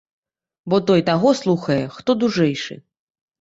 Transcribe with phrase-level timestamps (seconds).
[0.73, 2.79] Бо той таго слухае, хто дужэйшы.